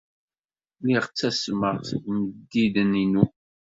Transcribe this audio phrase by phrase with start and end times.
[0.81, 3.25] Lliɣ ttasmeɣ seg yimeddiden-inu.